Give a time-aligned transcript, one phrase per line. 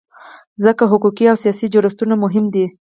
[0.63, 2.65] ځکه حقوقي او سیاسي جوړښتونه مهم دي.